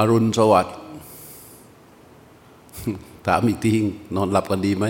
[0.00, 0.74] อรุณสวัสดิ์
[3.26, 3.72] ถามอีกที
[4.14, 4.86] นอนหลับกันดีไหม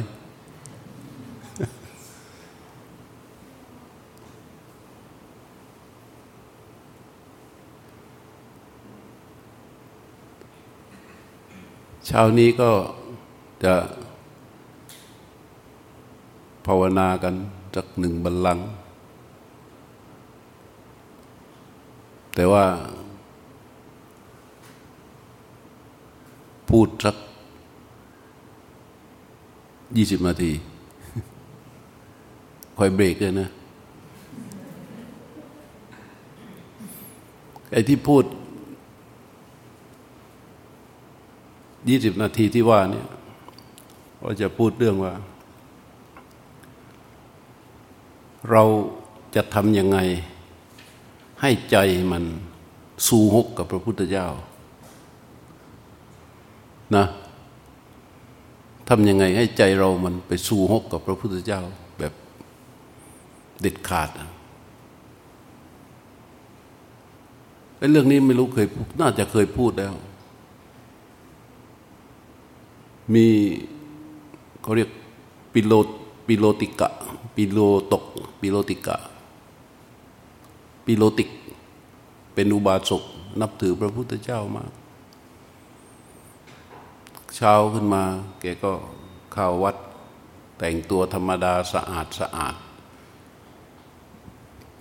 [12.07, 12.71] เช้านี้ก็
[13.65, 13.75] จะ
[16.67, 17.35] ภาวนากัน
[17.75, 18.67] จากหนึ่งบัลลังก์
[22.35, 22.65] แต่ว่า
[26.71, 27.17] พูดสัก
[29.97, 30.53] ยี่สิบนาที
[32.77, 33.49] คอยเบรกเลยนะ
[37.73, 38.25] ไอ้ที่พูด
[41.89, 43.07] ยี่สิบนาทีที่ว่าเนี่ย
[44.21, 45.13] เราจะพูดเรื่องว่า
[48.51, 48.63] เรา
[49.35, 49.99] จะทำยังไง
[51.41, 51.77] ให้ใจ
[52.13, 52.25] มัน
[53.07, 54.27] สู้หกกับพระพุทธเจ้า
[56.97, 57.05] นะ
[58.89, 61.61] ทำยังไงให้ใจเรามันไปสู้หกกับพระพุทธเจ้า
[61.99, 62.13] แบบ
[63.61, 64.11] เด็ดขาด
[67.79, 68.67] ไอ้เรื่องนี้ไม่รู้เคย
[69.01, 69.95] น่าจะเคยพูดแล้ว
[73.15, 73.27] มี
[74.63, 74.91] เขาเรียก
[75.53, 75.73] ปิโล
[76.27, 76.89] ปิโลติกะ
[77.37, 77.59] ปิโล
[77.93, 78.05] ตก
[78.41, 78.97] ปิโลติกะ
[80.87, 81.31] ปิโลติก
[82.35, 83.03] เป็นอุบาสก
[83.41, 84.71] นับถือพระพุทธเจ้ามาก
[87.41, 88.05] เช้าขึ้นมา
[88.41, 88.73] แกก็
[89.33, 89.77] เข้าวัด
[90.59, 92.55] แต่งตัวธรรมดาสะอาดสะอาด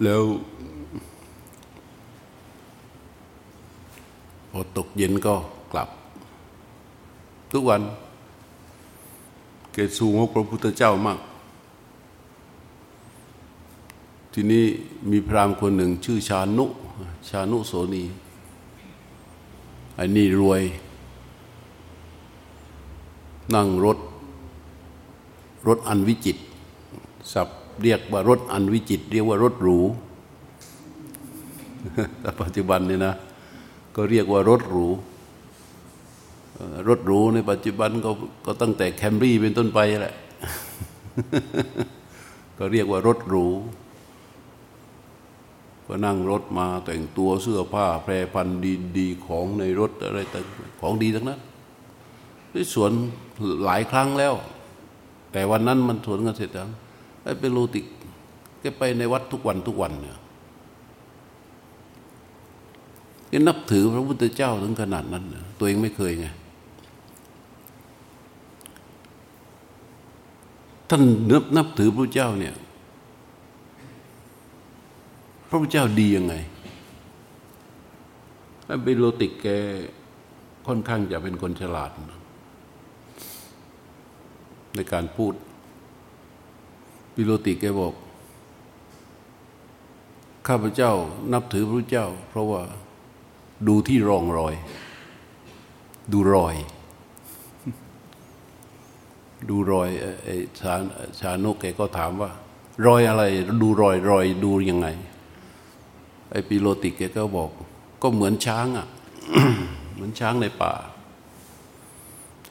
[0.03, 0.23] แล้ว
[4.51, 5.35] พอตกเย็นก็
[5.71, 5.89] กลับ
[7.51, 7.81] ทุกวัน
[9.73, 11.19] เกสูงพระพุทธเจ้ามาก
[14.33, 14.65] ทีนี้
[15.11, 16.65] มีพราหมณ์คนหนึ่งชื่อชานุ
[17.29, 18.03] ชานุโสนี
[19.99, 20.63] อันนี้รวย
[23.55, 23.97] นั่งรถ
[25.67, 26.37] รถอันวิจิต
[27.33, 27.49] สับ
[27.83, 29.77] เรียกว่ารถอันวิจิต เรียกว่ารถหรู
[32.21, 33.13] แต่ปัจจุบันนี่นะ
[33.95, 34.87] ก็เรียกว่ารถหรู
[36.87, 38.11] รถหรูในปัจจุบันก็
[38.45, 40.15] ก็ตั้งแต่แคมรี่เป็นต้นไปแหละ
[42.57, 43.45] ก็เรียกว่ารถหรู
[45.87, 50.43] ก็นั่งรถมาแต่งตัวเสื้อผ้าแพรพันดีดีของในรถอะไรต่าง
[50.81, 51.39] ของดีทั้งนั้น
[52.57, 52.91] ที่สวน
[53.65, 54.33] หลายครั้งแล้ว
[55.31, 56.69] แต่วันนั้นมันสวนกันเสร็จแล้ว
[57.23, 57.85] ไอ้เปโลติก
[58.59, 60.17] แกไปในวัดทุกวันทุกวันเนี่ย
[63.29, 65.23] แกนับถือพระพุทธเจ้าถึงขนาดนั้น
[65.59, 66.27] ตัวเองไม่เคยไง
[70.89, 71.01] ท่าน
[71.31, 72.55] นับนับถือพระเจ้าเนี่ย
[75.49, 76.35] พระพุทธเจ้าดียังไง
[78.67, 79.47] ท่านเปโลติกแก
[80.67, 81.91] ค่อนข้างจะเป็นคนฉลาด
[84.77, 85.33] ในการพูด
[87.15, 87.93] ปิโลติกแกบอก
[90.47, 90.91] ข้าพเจ้า
[91.33, 92.61] นับถือพระเจ้า เพราะว่า
[93.67, 94.55] ดูที่รองรอย
[96.13, 96.55] ดูรอย
[99.49, 99.89] ดูรอย
[100.23, 100.73] ไอ้ชา
[101.19, 102.31] ชานุกแกก็ถามว่า
[102.85, 103.23] รอยอะไร
[103.61, 104.87] ดูรอยรอยดูยังไง
[106.31, 107.49] ไอ้ปิโลติกแกก็บอก
[108.01, 108.87] ก็เหมือนช้างอะ
[109.93, 110.73] เหมือนช้างในป่า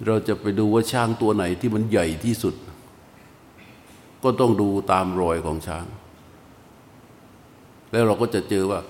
[0.04, 2.54] เราจะไปดูว่าช้างตัวไหนที่มันใหญ่ที่สุด
[4.22, 5.86] ก็ต้องดูตามรอยของช้าง
[7.90, 8.80] แล้วเราก็จะเจอว่า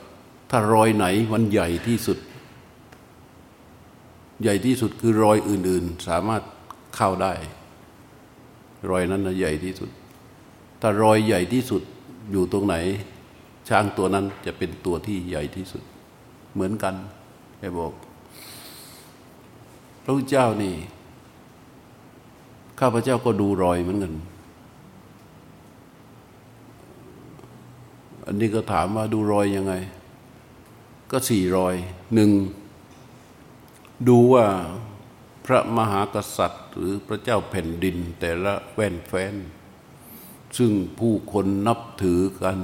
[0.50, 2.18] ถ้ารอยไหนมันใหญ่ที่สุด
[4.42, 6.42] ใหญ่ที่สุดคือรอยอื่น ๆ สามารถ
[6.96, 7.32] เข้าได้
[8.90, 9.90] รอยนั้นนะใหญ่ที่สุด
[10.80, 11.82] ถ้ารอยใหญ่ที่สุด
[12.32, 12.76] อยู่ตรงไหน
[13.68, 15.82] ช้างตัวนั้นจะเป็นตัวที่ใหญ่ที่สุด
[16.54, 16.94] เหมือนกัน
[17.58, 17.92] ไอ้บอก
[20.04, 20.74] พระเจ้านี่
[22.80, 24.14] ข้าพเจ้าก็ดูรอยเหมือนกัน
[28.26, 29.74] อันนี้ก็ถามว่าดูรอยยังไง
[31.10, 31.74] ก็สี่รอย
[32.14, 32.30] หนึ่ง
[34.08, 34.46] ดูว่า
[35.46, 39.34] พระมหากษัตริย์ หรือพระเจ้าแผ่นดินแต่ละแว่นแฟน
[40.58, 42.58] ซึ่งผู้คนนับถือกัน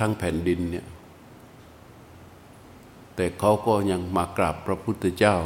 [0.00, 0.86] ทั้งแผ่นดินเนี่ย
[3.16, 5.36] แต่เขาก็ยังมากราบพระพุทธเจ้า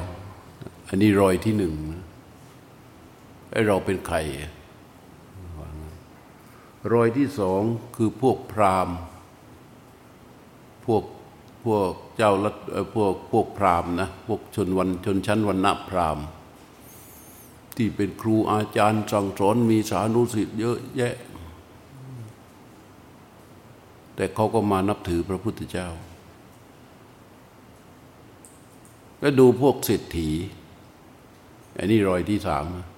[0.88, 1.74] อันนี้รอยที่หนึ่ง
[3.50, 4.16] ไอเราเป็นใคร
[6.92, 7.62] รอยที่สอง
[7.96, 8.96] คือพวกพราหมณ์
[10.86, 11.04] พวก
[11.64, 12.50] พวกเจ้าลั
[12.94, 16.26] พวกพวกพราหมณ์นะพวกชนวันชนชั้นวันณะพราหมณ์
[17.76, 21.14] ที่เป็นครูอาจารย์สั่งสอนมีสานุสิทธิ์เยอะแยะ
[24.14, 25.88] แต่เขาก็มานับถือพระพุทธเจ้า
[29.22, 30.30] ก็ดูพวกเศรษฐี
[31.76, 32.64] อันนี้รอยที่สาม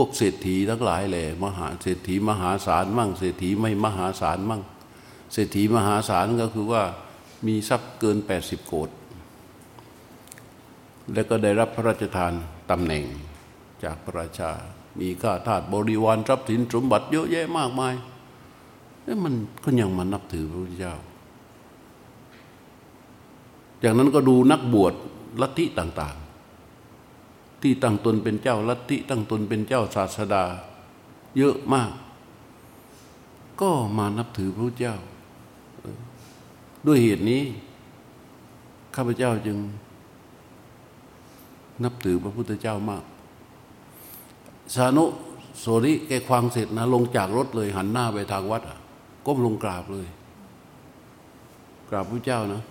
[0.00, 4.62] วกเศรษฐีทั้งหลายแหละมหาเศรษฐีมหาศาลมั่ง เศรษฐีไม่มหาศาลมั่ง
[5.32, 6.82] เศรษฐีมหาศาลก็คือว่า
[7.46, 8.90] มีทรัพย์เกินแปดสิบโกด
[11.12, 12.32] แล้วก็ได้รับพระราชทาน
[12.70, 13.04] ตำแหน่ง
[13.84, 14.50] จากพระราชา
[15.00, 17.94] มีข้าทาสบริวารทรัพย์สินสมบัติเยอะแยะมากมาย
[19.24, 19.34] มัน
[19.64, 20.94] ก็ยังมานับถือพระพุทธเจ้า
[23.82, 24.94] จากนั้นก็ดูนักบวช
[25.40, 26.27] ลัทธิต่างๆ
[27.62, 30.44] ที่ตั้งตนเป็นเจ้าลัทธิตั้งตนเป็นเจ้าศาสดา
[31.38, 31.92] เยอะมาก
[33.60, 34.96] ก็มานับถือพระเจ้า
[36.86, 37.42] ด้วยเหตุนี้
[38.94, 39.58] ข้าพเจ้าจึง
[41.84, 43.04] นับถือพระพุทธเจ้ามาก
[44.74, 45.04] สานุ
[45.60, 48.62] โสริแกควางเสร็จนะ ลงจากรถเลย หันหน้าไปทางวัด
[49.26, 50.06] ก้มลงกราบเลย
[51.90, 52.62] กราบพระเจ้านะ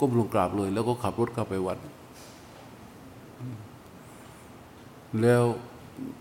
[0.00, 1.78] ก้มลงกราบเลย แล้วก็ขับรถเข้าไปวัด
[5.22, 5.42] แล้ว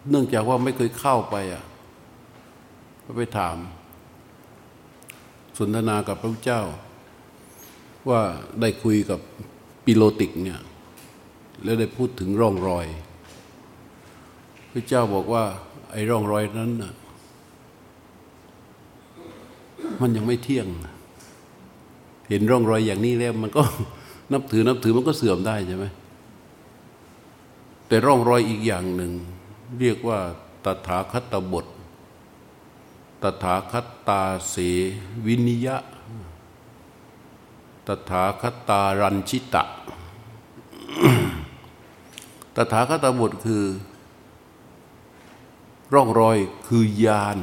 [0.09, 1.63] เนื่องจากว่าไม่เคยเข้าไปอะ
[3.05, 3.57] ก็ไปถาม
[5.57, 6.61] สนทนากับพระเจ้า
[8.09, 8.21] ว่า
[8.61, 9.19] ได้คุยกับ
[9.85, 10.59] ปิโลติกเนี่ย
[11.63, 12.85] แล้วได้พูดถึงร่องรอย
[14.71, 15.43] พระเจ้าบอกว่า
[15.91, 16.93] ไอ้ร่องรอยนั้นน่ะ
[20.01, 20.67] มันยังไม่เที่ยง
[22.29, 23.63] เห็นร่องรอยอย่างนี้แล้ว มันก็
[24.33, 25.85] นับถือนับถือมันก็เสื่อมได้ใช่ไหม
[27.87, 29.13] แต่ร่องรอยอีกอย่างหนึ่ง
[29.79, 30.19] เรียกว่า
[30.65, 31.65] ตถาคตบท
[33.23, 34.55] ตถาคตตาเส
[35.25, 35.77] วินิยะ
[37.87, 39.63] ตถาคตารันชิตะ
[42.55, 43.65] ตถาคตบทคือ
[45.93, 46.37] ร่องรอย
[46.67, 47.37] คือยาน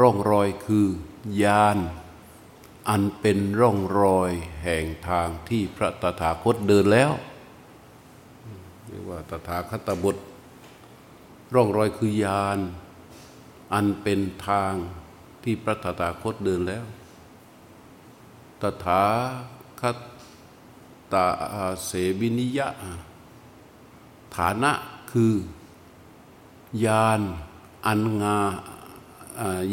[0.00, 0.86] ร่องรอยคือ
[1.42, 1.78] ยาน
[2.88, 4.30] อันเป็นร่องรอย
[4.62, 7.12] แห่งทางที่พระตถาคตเดินแล้ว
[8.96, 10.22] รียกว่าตถาคตบุตร
[11.54, 12.58] ร่องรอยคือยาน
[13.72, 14.72] อันเป็นทาง
[15.42, 16.84] ที่พระตถาคตเดินแล้ว
[18.60, 19.04] ตถา
[19.80, 19.82] ค
[21.12, 21.26] ตา
[21.84, 21.90] เส
[22.20, 22.68] บินิยะ
[24.36, 24.72] ฐานะ
[25.10, 25.32] คือ
[26.84, 27.20] ยาน
[27.86, 28.38] อันงา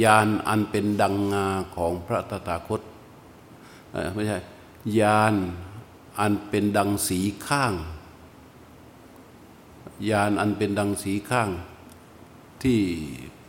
[0.04, 2.82] ยานอันเป็นดังงาของพระตถาคต
[4.14, 4.38] ไม่ใช่
[5.00, 5.34] ยาน
[6.20, 7.74] อันเป็นดังสีข้าง
[10.10, 11.50] ยานอันเป็นดังสีข้าง
[12.64, 12.80] ที่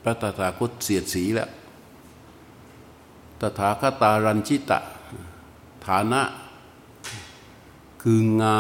[0.03, 1.51] พระตถาคตเสียดสีแล้ว
[3.41, 4.79] ตถาคตารันชิตะ
[5.87, 6.23] ฐานะ
[8.03, 8.59] คืองา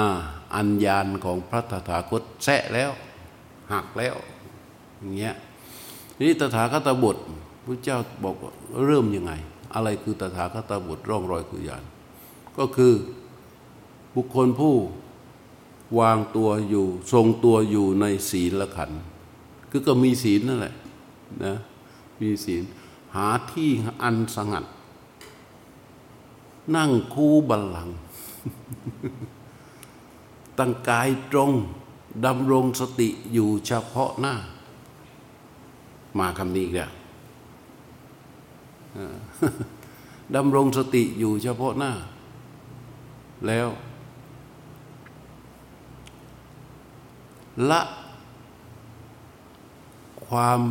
[0.54, 2.90] อัญญาณของพระตถาคตแสะแล้ว
[3.72, 4.16] หักแล้ว
[4.98, 5.34] อย่างเงี้ย
[6.20, 7.16] นี่ตถาคตบท
[7.64, 8.37] พระเจ้าบอก
[8.87, 9.32] เริ่มยังไง
[9.75, 11.84] อะไรคือตถาคตบุตรร่องรอยคือญาณ
[12.58, 12.94] ก็คือ
[14.14, 14.75] บุคคลผู้
[15.98, 18.90] วางตัวอยู่ ทรงตัวอยู่ในศีลละขัน
[19.70, 20.75] คือก็มีศีลนั่นแหละ
[21.44, 21.54] นะ
[22.20, 22.62] มีศีล
[23.14, 23.70] หาที่
[24.02, 24.64] อันสงัด
[26.76, 27.88] นั่งคู่บัลลัง
[30.58, 31.52] ตั้งกายตรง
[32.26, 34.34] ดำรงสติอยู่เฉพาะหน้า
[36.19, 36.90] มาคำนี้อีกแล้ว
[40.37, 41.92] ดำรงสติอยู่เฉพาะหน้า
[43.46, 43.69] แล้ว
[47.70, 47.80] ละ
[50.28, 50.62] ความ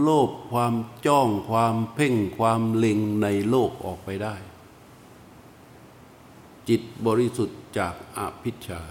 [0.00, 0.74] โลภความ
[1.06, 4.36] จ้องความเพ่งความเล็งในโลกออกไปได้
[6.68, 8.82] จิตบริสุทธิ์จากอภิชา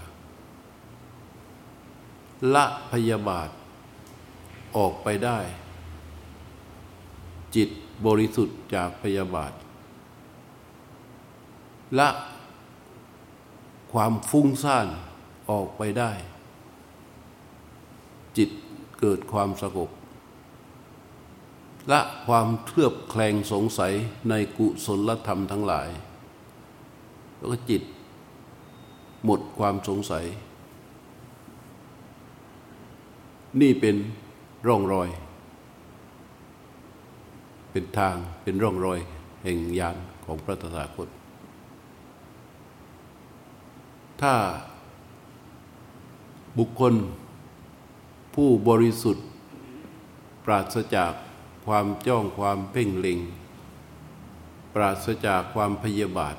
[2.54, 3.50] ละพยาบาท
[4.76, 5.38] ออกไปได้
[7.56, 7.70] จิต
[8.06, 9.52] บริสุทธิ์จากพยาบาท
[11.98, 12.08] ละ
[13.92, 14.86] ความฟุ้งซ่าน
[15.50, 16.12] ออกไปได้
[19.00, 19.90] เกิดความสงบ
[21.92, 23.92] ละความเทือบแคลงสงสัย
[24.28, 25.88] ในกุศลธรรมทั้งหลาย
[27.36, 27.82] แล้วก็จิต
[29.24, 30.24] หมดความสงสัย
[33.60, 33.96] นี่เป็น
[34.66, 35.08] ร่องรอย
[37.70, 38.98] เป็นทางเป็นร่องรอย
[39.42, 41.08] แห่งยานของพระตถาคต
[44.20, 44.34] ถ้า
[46.58, 46.94] บุคคล
[48.42, 49.26] ผู้บริสุทธิ์
[50.44, 51.12] ปราศจาก
[51.66, 53.18] ความจ้องความเพ่งเล็ง
[54.74, 56.36] ปราศจากความพยาบาท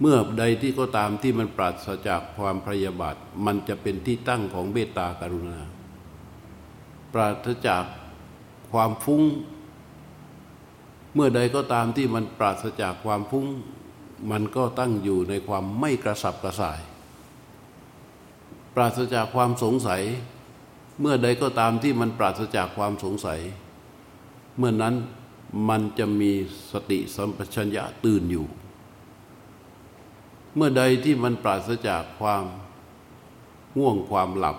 [0.00, 5.60] เมื่อใดที่ก็ตามที่มันปราศจากความพยาบาท มันจะเป็นที่ตั้งของเมตตากรุณา
[7.12, 7.84] ปราศจาก
[8.72, 9.22] ความฟุ้ง
[11.14, 13.46] เมื่อใดก็ตามที่มันปราศจากความฟุ้ง
[14.30, 16.80] มันก็ตั้งอยู่ในความไม่กระสับกระส่าย
[18.74, 20.04] ปราศจากความสงสัย
[21.00, 23.40] เมื่อใดก็ตามที่มันปราศจากความสงสัย
[24.58, 24.94] เมื่อนั้น
[25.68, 26.30] มันจะมี
[26.72, 28.46] สติสัมปชัญญะตื่นอยู่
[30.54, 32.44] เมื่อใดที่มันปราศจากความ
[33.78, 34.58] ง่วงความหลับ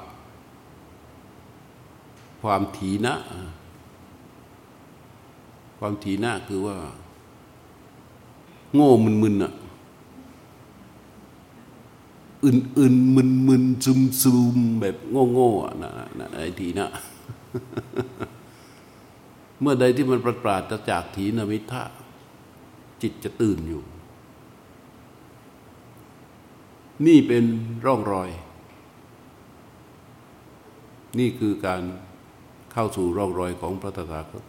[2.41, 3.15] ความถีนะ
[5.79, 6.77] ความถีนะคือว่า
[8.74, 8.91] โง่
[9.24, 9.53] มึนๆอะ
[12.48, 13.84] อื่นๆมึนๆ
[14.22, 14.96] ซึมๆแบบ
[15.32, 16.89] โง่ๆอะนะนะไอ้ทีนะ
[19.62, 21.84] เมื่อใดที่มันประปราศจากถีนมิทะ
[23.01, 23.84] จิตจะตื่นอยู่
[27.08, 27.44] นี่เป็น
[27.86, 28.30] ร่องรอย
[31.20, 31.82] นี่คือการ
[32.74, 34.44] เข้าสู่ร่องรอยของพระตถาคต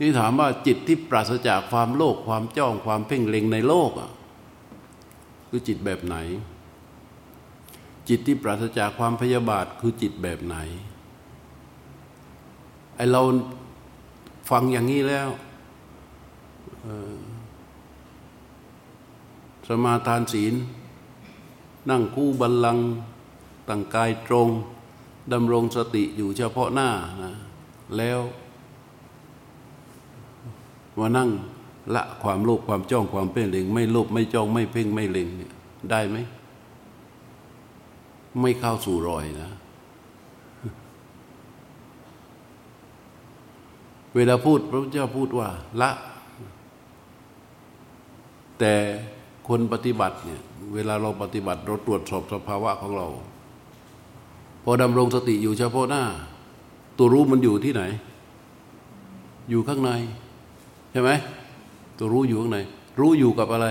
[0.00, 4.10] นี่ถามว่าจิตที่ปราศจากความโลภความจ้องความเพ่งเล็งในโลกอะ
[5.48, 6.16] คือจิตแบบไหน
[8.08, 10.56] จิตที่ปราศจากความพยาบาทคือจิตแบบไหน
[12.96, 13.22] ไอเรา
[14.50, 15.28] ฟังอย่างนี้แล้ว
[19.68, 20.54] สมาทานศีล
[21.90, 22.78] นั่งคู่บัลลัง
[23.68, 24.48] ตั้งกายตรง
[25.32, 26.90] ดำรงสติอยู่เฉพาะหน้า
[27.22, 27.34] นะ
[27.96, 28.20] แล้ว
[30.98, 31.30] มานั่ง
[31.94, 35.52] ละความโลภความจ้องความเพ่งเล็ง ไม่โลภไม่จ้องไม่เพ่งไม่เล็งเนี่ย
[35.90, 36.16] ได้ไหม
[38.40, 39.50] ไม่เข้าสู่รอยนะ
[44.14, 45.48] เวลาพูดพระพุทธเจ้าพูดว่า
[45.80, 45.90] ละ
[48.58, 48.74] แต่
[49.48, 50.40] คนปฏิบัติเนี่ย
[50.74, 53.06] เวลาเราปฏิบัติเราตรวจสอบสภาวะของเรา
[54.64, 56.02] พอดำรงสติอยู่เฉพาะหน้า
[56.98, 57.82] ตัวรู้มันอยู่ที่ไหน
[59.50, 59.90] อยู่ข้างใน
[60.98, 61.12] ช่ไหม
[61.98, 62.58] ตัวรู้อยู่ข้างใน
[63.00, 63.66] รู้อยู่กับอะไร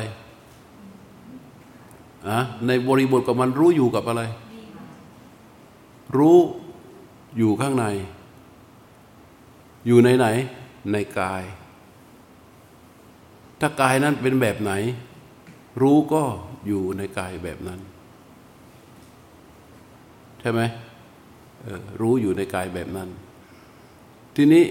[2.30, 4.24] อะในบริบทกับมันรู้อยู่กับอะไร
[6.18, 6.38] รู้
[7.38, 7.86] อยู่ข้างใน
[9.88, 10.28] อยู่ในไหน
[10.92, 11.44] ในกาย
[13.60, 14.72] ถ้ากายนั้นเป็นแบบไหน
[15.82, 16.24] รู้ก็
[16.68, 17.80] อยู่ในกายแบบนั้น
[20.40, 20.62] ใช่ไหม
[22.02, 23.10] รู้อยู่ในกายแบบนั้น
[24.36, 24.66] ทีนี้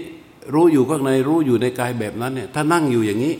[0.53, 3.35] รู้อยู่ข้างในรู้อยู่ในกายแบบนั้นเนี่ยถ้านั่งอยู่อย่างนี้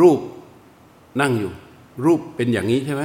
[0.00, 0.20] รูป
[1.20, 1.52] นั่งอยู่
[2.04, 3.04] รูปเป็นอย่างนี้ใช่ไหม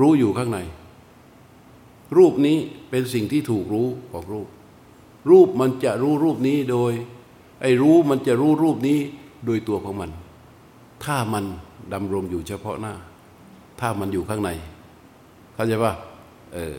[0.00, 0.58] รู้อยู่ข้างใน
[2.16, 2.58] รูปนี้
[2.90, 4.48] เป็นสิ่งที่ถูกรู้ของรูป
[5.30, 6.92] รูปมันจะรู้รูปนี้โดย
[7.62, 8.98] ไอ้รู้มันจะรู้รูปนี้
[9.46, 10.10] โดยตัวของมัน
[11.04, 11.44] ถ้ามัน
[11.92, 12.94] ดำรงอยู่เฉพาะหน้า
[13.80, 14.50] ถ้ามันอยู่ข้างใน
[15.54, 15.92] เข้าใจป่ะ
[16.54, 16.76] เออ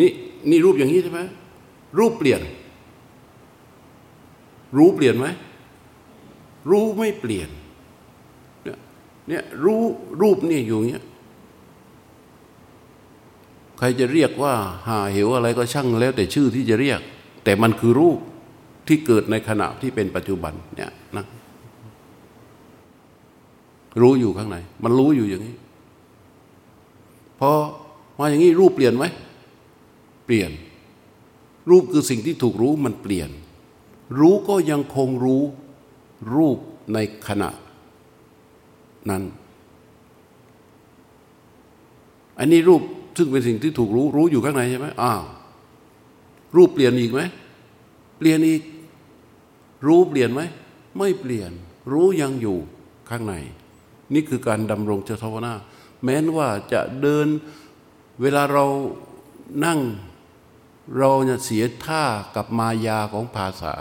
[0.00, 0.10] นี่
[0.50, 1.20] นี่รูปอย่างนี้ใช่ไหม
[1.98, 2.40] รูปเปลี่ยน
[4.76, 5.26] รู้เปลี่ยนไหม
[6.70, 7.48] รู้ไม่เปลี่ยน
[8.64, 8.78] เนี่ย
[9.28, 9.80] เนี่ยรู้
[10.20, 11.04] รูปนี่อยู่เงี้ย
[13.78, 14.54] ใครจะเรียกว่า
[14.88, 17.00] หาเหวอะไรก็ช่างแล้ว แต่ชื่อที่จะเรียก
[17.44, 18.18] แต่มันคือรูป
[18.86, 21.24] ที่เกิดในขณะที่เป็นปัจจุบันเนี่ยนะ
[24.02, 25.54] รู้อยู่ข้างใน มันรู้อยู่อย่างนี้
[27.40, 27.50] พอ
[28.18, 29.04] มาอย่างนี้รูปเปลี่ยนไหม
[30.26, 30.50] เปลี่ยน
[31.70, 33.30] รูปคือสิ่งที่ถูกรู้มันเปลี่ยน
[34.18, 35.42] รู้ก็ยังคงรู้
[36.34, 36.58] รูป
[36.94, 37.50] ในขณะ
[39.10, 39.22] นั้น
[42.38, 42.82] อันนี้รูป
[43.16, 45.24] ซึ่งเป็นสิ่งที่ถูกรู้รู้อยู่ข้างในใช่ไหมอ้าว
[46.56, 47.20] รูปเปลี่ยนอีกไหม
[48.18, 48.62] เปลี่ยนอีก
[49.86, 50.40] รู้เปลี่ยนไหม
[50.98, 51.52] ไม่เปลี่ยน
[51.92, 52.58] รู้ยังอยู่
[53.10, 53.34] ข้างใน
[54.14, 55.52] นี่คือการดำรงเจตวนา
[56.02, 57.26] แม้นว่าจะเดิน
[58.20, 58.64] เวลาเรา
[59.64, 59.78] นั่ง
[60.98, 63.74] เราเนี่ยเสียท่ากับมายาของภาษา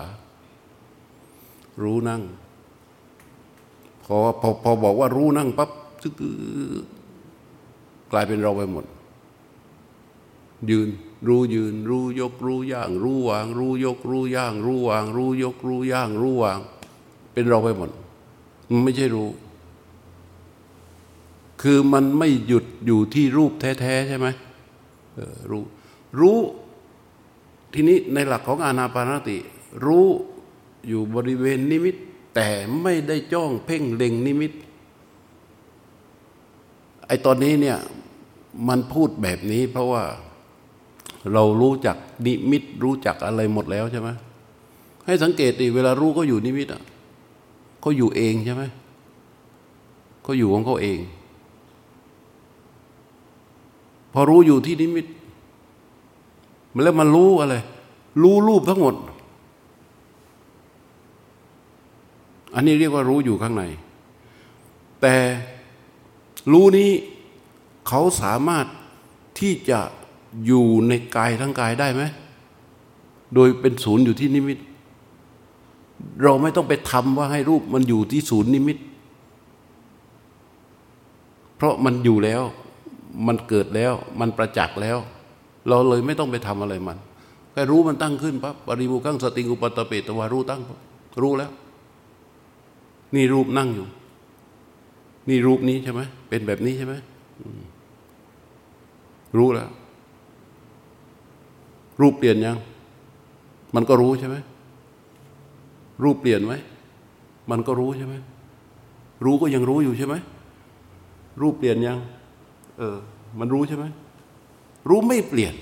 [1.83, 2.21] รู้นั่ง
[4.03, 5.69] พอพอพอบอกว่ารู้นั่งปั๊บ
[8.11, 8.85] กลายเป็นเราไปหมด
[10.69, 10.89] ยืน
[11.27, 16.59] รู้ยืน รู้ยก รู้ย่าง รู้วาง รู้ยก รู้ย่าง รู้วาง รู้ยก รู้ย่าง รู้วาง
[17.33, 17.89] เป็นเราไปหมด
[18.71, 19.29] มันไม่ใช่รู้
[21.61, 24.27] คือมันไม่หยุดอยู่ที่รูปแท้ๆใช่ไหม
[25.51, 25.63] รู้
[26.19, 26.37] รู้
[27.75, 29.37] ทีนี้ในหลักของอานาปานสติ
[29.85, 30.07] รู้
[30.87, 31.95] อยู่บริเวณนิมิต
[32.35, 32.47] แต่
[32.81, 34.51] ไม่ได้จ้องเพ่งเล็งนิมิต
[37.07, 37.77] ไอตอนนี้เนี่ย
[38.67, 40.03] มันพูดแบบนี้เพราะว่า
[41.33, 44.09] เรารู้จักนิมิต รู้จักอะไรหมดแล้วใช่ไหม
[45.05, 46.81] ให้สังเกตดิเวลารู้ก็อยู่นิมิตอะ
[47.81, 48.63] เขาอยู่เองใช่ไหม
[50.23, 50.99] เขาอยู่ของเขาเอง
[54.13, 55.05] พอรู้อยู่ที่นิมิต
[56.83, 57.55] แล้วมันรู้อะไร
[58.23, 58.95] รู้รูปทั้งหมด
[62.55, 63.63] อันนี้เรียกว่ารู้อยู่ข้างใน
[65.01, 65.15] แต่
[66.51, 66.89] รู้นี้
[67.87, 68.65] เขาสามารถ
[69.39, 69.79] ที่จะ
[70.45, 72.03] อยู่ในกายทั้งกายได้ไหม
[73.35, 74.57] โดยเป็นศูนย์อยู่ที่นิมิต
[76.23, 78.77] เราไม่ต้องไปทำว่าให้รูปมันอยู่ที่ศูนย์นิมิต
[81.55, 82.41] เพราะมันอยู่แล้ว
[83.27, 84.97] มันเกิดแล้ว มันประจักษ์แล้ว
[85.69, 86.97] เราเลยไม่ต้องไปทำอะไรมัน
[87.51, 90.61] แค่รู้มันตั้งขึ้นปั๊บปริมุขังสติงอุปตะเปตวารู้ตั้ง
[91.21, 91.51] รู้แล้ว
[93.15, 93.87] นี่รูปนั่งอยู่
[95.29, 96.93] นี่รูปนี้ใช่ไหมเป็นแบบนี้ใช่ไหม
[99.37, 99.69] รู้แล้ว
[102.01, 102.57] รูปเปลี่ยนยัง
[103.75, 104.35] มันก็รู้ใช่ไหม
[106.03, 106.53] รูปเปลี่ยนไหม
[107.51, 108.15] มันก็รู้ใช่ไหม
[109.25, 110.15] รู้ก็ยังรู้อยู่ใช่ไหม
[111.41, 111.97] รูปเปลี่ยนยัง
[112.77, 112.97] เออ
[113.39, 113.85] มันรู้ใช่ไหม
[114.89, 115.53] รู้ไม่เปลี่ยน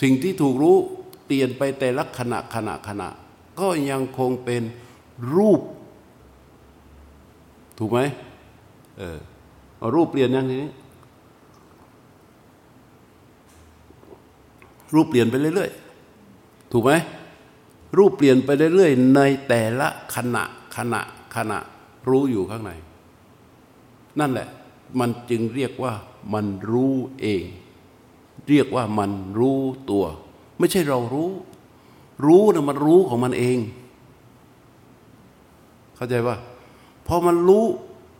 [0.00, 0.76] สิ่งที่ถูกรู้
[1.26, 3.08] เปลี่ยนไปแต่ละขณะขณะขณะ
[3.60, 4.62] ก็ยังคงเป็น
[5.34, 5.60] รูป
[7.78, 8.00] ถูกไหม
[8.98, 9.18] เออ
[9.94, 10.72] รูปเปลี่ยนยังทีนี้
[14.94, 16.92] รูปเปลี่ยนไปเรื่อยๆ ถูกไหม
[17.98, 20.42] รูปเปลี่ยนไปเรื่อยๆ ในแต่ละขณะ
[20.76, 21.00] ขณะ
[21.36, 21.58] ขณะ
[22.08, 22.72] รู้อยู่ข้างใน
[24.20, 24.48] นั่นแหละ
[24.98, 25.92] มันจึงเรียกว่า
[26.32, 27.44] มันรู้เอง
[28.48, 29.60] เรียกว่ามันรู้
[29.90, 30.04] ตัว
[30.58, 31.30] ไม่ใช่เรารู้
[32.26, 33.58] รู้นะมันรู้ของมันเอง
[35.96, 36.36] เข้าใจป่ะ
[37.06, 37.64] พอมันรู้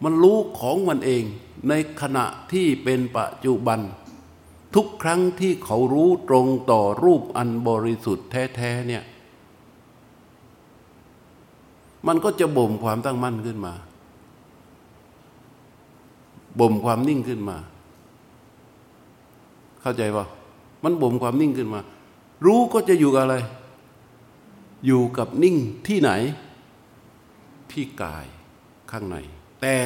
[0.05, 1.23] มันรู้ของมันเอง
[1.69, 3.81] ในขณะที่เป็นปัจจุบัน
[4.75, 9.05] ทุกครั้งที่เขารู้ตรงต่อรูปอันบริสุทธิ์แท้ๆเนี่ย
[12.07, 13.75] มันก็จะบ่มความตั้งมั่นขึ้นมา
[16.61, 17.57] บ่มความนิ่งขึ้นมา
[19.83, 20.25] เข้าใจป่ะ
[20.85, 21.81] มันบ่มความนิ่งขึ้นมา
[22.47, 23.37] รู้ก็จะอยู่กับอะไร
[24.87, 26.11] อยู่กับนิ่งที่ไหน
[27.73, 28.27] ที่กาย
[28.90, 29.16] ข้างใน
[29.61, 29.77] แต่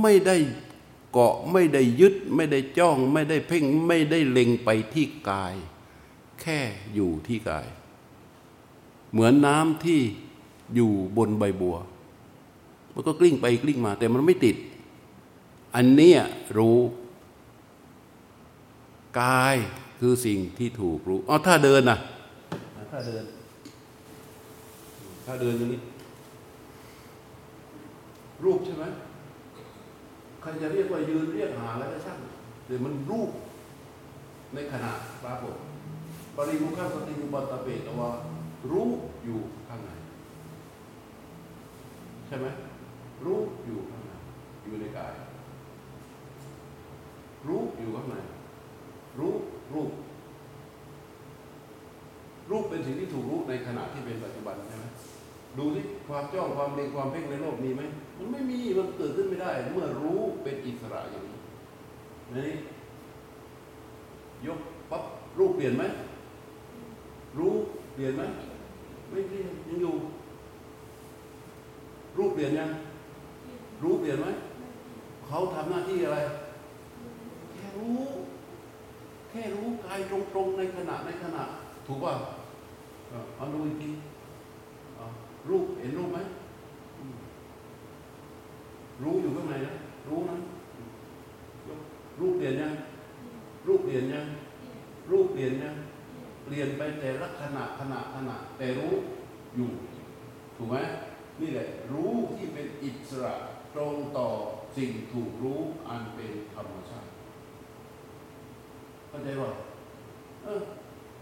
[0.00, 0.36] ไม่ได้
[1.12, 5.54] เกาะไม่ได้ยึด ไม่ได้จ้อง ไม่ได้เพ่ง ไม่ได้เล็งไปที่กาย
[6.40, 6.60] แค่
[6.94, 7.66] อยู่ที่กาย
[9.12, 10.00] เหมือนน้ำที่
[10.74, 11.76] อยู่บนใบบัว
[12.92, 14.56] มันก็กลิ้งไปกลิ้งมา แต่มันไม่ติด
[15.74, 16.12] อันนี้
[16.58, 16.78] รู้
[19.20, 19.56] กาย
[20.00, 21.98] คือสิ่งที่ถูกรู้อ๋อถ้าเดินนะ
[22.90, 23.24] ถ้าเดิน
[25.26, 25.80] ถ้าเดินอย่างนี้
[28.44, 28.84] รูปใช่ไหม
[30.40, 32.18] ใครจะเรียกว่ายืนเรียกหาอะไรก็ช่าง
[32.66, 33.30] แต่มันรูป
[34.54, 34.90] ในขณะ
[35.24, 35.54] ปรากฏ
[36.36, 38.10] ปริมุขสติมุปตะเปตว่า
[38.70, 38.88] รู้
[39.24, 39.90] อยู่ข้างใน
[42.26, 42.46] ใช่ไหม
[43.24, 44.12] รู้อยู่ข้างใน
[44.64, 45.12] อยู่ในกาย
[47.48, 48.16] รู้อยู่ข้างใน
[49.76, 49.92] รู้รูป
[52.50, 54.84] รูปเป็นสิ่งที่ถูกรู้ในขณะที่เป็นปัจจุบันใช่ไหม
[55.58, 57.82] ดูที่ความจ้องความเล็งความเพ่งในโลกมีไหม
[58.18, 61.38] มันไม่มีมันเกิดขึ้นไม่ได้ เมื่อรู้เป็นอิสระอย่างนี้
[62.36, 62.50] นี่
[64.46, 64.60] ยก
[64.90, 65.02] ปั๊บ
[65.38, 65.84] รูปเปลี่ยนไหม
[67.38, 67.52] รู้
[67.94, 68.22] เปลี่ยนไหม
[69.10, 69.94] ไม่เปลี่ยนยังอยู่
[72.18, 72.70] รูปเปลี่ยนยัง
[73.82, 74.26] รู้เปลี่ยนไหม
[75.26, 76.18] เขาทำหน้าที่อะไร
[77.52, 81.42] แค่รู้แค่รู้กายตรงๆในขณะในขณะ
[81.86, 82.14] ถูกป่ะ
[83.36, 83.90] เอาดูอีกที
[85.48, 86.18] รูปเห็นรูปไหม
[89.02, 89.74] รู้อยู่ข้างในนะ
[90.08, 90.36] รู้นะ
[92.20, 92.74] รูปเปลี่ยนยัง
[93.66, 94.26] รูปเปลี่ยนยัง
[95.10, 95.76] รูปเปลี่ยนยัง
[96.44, 98.92] เปลี่ยนไปแต่ละขณะขณะขณะแต่รู้
[99.56, 99.70] อยู่
[100.56, 100.76] ถูกไหม
[101.40, 103.34] นี่แหละ รู้ที่เป็นอิสระ
[103.74, 104.28] ตรงต่อ
[104.76, 106.74] สิ่งถูกรู้อันเป็นธรรม
[109.16, 109.50] เข้าใจป่ะ
[110.42, 110.60] เออ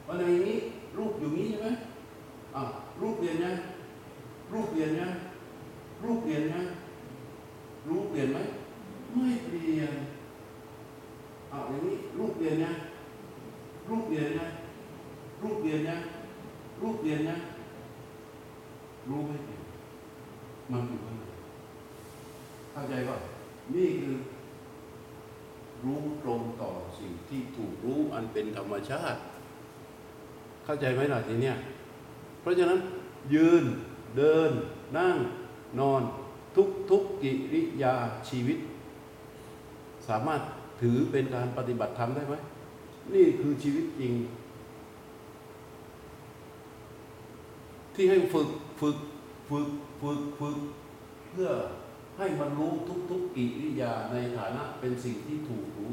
[0.07, 0.57] วันนี้
[0.96, 1.68] รูปอยู่นี้ใช่ไหม
[2.54, 2.62] อะ
[3.00, 3.57] รูปเปลี่ยนยัง
[4.52, 5.12] รูปเปลี่ยนยัง
[6.02, 6.64] รูปเปลี่ยนยัง
[7.88, 8.38] รูปเปลี่ยนไหม
[9.14, 9.92] ไม่เปลี่ยน
[11.50, 12.76] เอาอย่างนี้รูปเปลี่ยนยัง
[13.88, 14.50] รูปเปลี่ยนยัง
[15.42, 16.00] รูปเปลี่ยนยัง
[16.80, 17.40] รูปเปลี่ยนยัง
[19.09, 19.62] รู้ไม่เปลี่ยน
[20.70, 21.22] มันอยู่ข้างใน
[22.72, 23.16] เข้าใจป่ะ
[23.74, 24.14] นี่คือ
[25.84, 29.20] รู้ตรงต่อสิ่งที่ถูกรู้อันเป็นธรรมชาติ
[30.64, 31.56] เข้าใจไหมล่ะทีเนี้ย
[32.40, 32.78] เพราะฉะนั้น
[33.34, 33.64] ยืน
[34.16, 34.50] เดิน
[34.98, 35.16] นั่ง
[35.80, 36.02] นอน
[36.56, 37.94] ทุกทุกกิริยา
[38.28, 38.58] ชีวิต
[40.08, 40.40] สามารถ
[40.80, 42.34] ถือเป็นการปฏิบัติธรรมได้ไหม
[43.14, 44.12] นี่คือชีวิตจริง
[47.94, 48.48] ที่ให้ฝึก
[48.80, 48.96] ฝึก
[49.48, 49.68] ฝึก
[50.00, 50.58] ฝึกฝึก
[51.30, 51.50] เพื่อ
[52.18, 55.92] ให้มันรู้ทุกทุกกิริยาในฐานะเป็นสิ่งที่ถูกรู้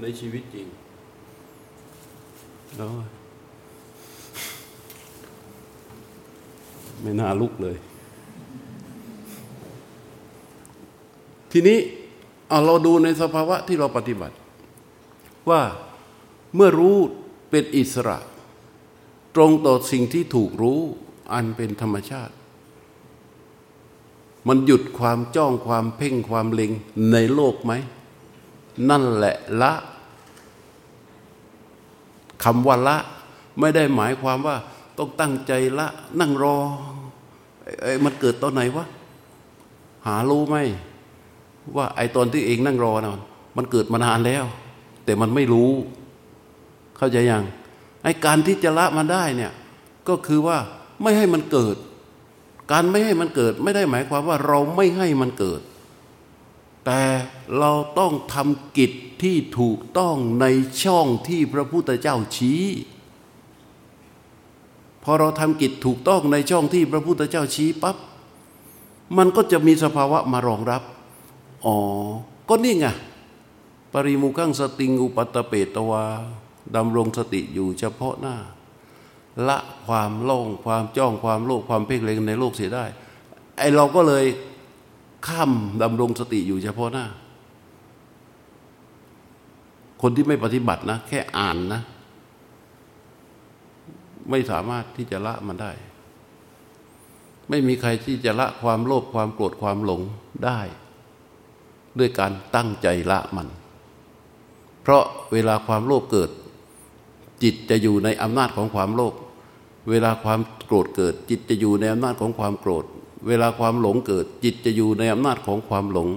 [0.00, 0.66] ในชีวิตจริง
[2.76, 2.92] แล้ว
[7.02, 7.76] ไม่น่าลุกเลย
[11.52, 11.78] ทีนี้
[12.48, 14.36] เเราดูในสภาวะที่เราปฏิบัติ
[15.50, 15.62] ว่า
[16.54, 16.96] เมื่อรู้
[17.50, 18.18] เป็นอิสระ
[19.34, 20.80] ตรงต่อสิ่งที่ถูกรู้
[21.32, 22.34] อันเป็นธรรมชาติ
[24.48, 26.70] มันหยุดความจ้องความเพ่งความเล็ง
[27.12, 27.72] ในโลกไหม
[28.90, 29.72] นั่นแหละละ
[32.44, 32.96] คำว่าละ
[33.60, 34.56] ไม่ได้หมายความว่า
[34.98, 35.86] ต้องตั้งใจละ
[36.20, 36.56] นั่งรอ
[37.82, 38.84] ไอ้มันเกิดตอนไหนวะ
[40.06, 40.56] หารู้ไหม
[41.76, 43.12] ว่าไอ้ตอนที่เองนั่งรอนะ
[43.56, 44.44] มันเกิดมานานแล้ว
[45.04, 45.70] แต่มันไม่รู้
[46.96, 47.44] เข้าใจยัง
[48.04, 49.52] ไอ้การที่จะละมันได้เนี่ย
[50.08, 50.58] ก็คือว่า
[51.02, 51.76] ไม่ให้มันเกิด
[52.70, 55.60] การไม่ให้มันเกิดไม่ได้หมายความว่าเราไม่ให้มันเกิด
[56.86, 57.02] แต่
[57.58, 60.46] เราต้องทำกิจที่ถูกต้องใน
[60.82, 62.64] ช่องที่พระพุทธเจ้าชี้
[65.04, 67.96] พอเราทำกิจถูกต้องในช่องที่พระพุทธเจ้าชี้ปับ๊บ
[69.16, 70.82] มันก็จะมีสภาวะมารองรับ
[71.64, 71.76] อ๋อ
[72.48, 72.86] ก็นี่ไง
[73.92, 76.04] ปริมุขังสติงอุปัตเปตวา
[76.76, 78.36] ดำรงสติอยู่เฉพาะหน้า
[79.48, 82.84] ละความโล่งความจ้องความโลภความเพ่งเล็งในโลกเสียได้
[83.58, 84.24] ไอเราก็เลย
[85.26, 87.06] ข้ามดำรงสติอยู่เฉพาะหน้า
[90.02, 91.80] คนที่ไม่ปฏิบัตินะ แค่อ่านนะ
[94.30, 95.72] ไม่สามารถที่จะละมันได้
[97.48, 100.00] ไม่มีใครที่จะละความโลภความโกรธความหลง
[100.44, 100.60] ได้
[101.98, 103.48] ด้วยการตั้งใจละมัน
[104.82, 106.30] เพราะเวลาความโลภเกิด
[107.42, 109.14] จิตจะอยู่ในอำนาจของความโลภ
[109.90, 112.84] เวลาความโกรธเกิด จิตจะอยู่ในอำนาจของความโกรธ
[113.26, 116.08] เวลาความหลงเกิด จิตจะอยู่ในอำนาจของความหลง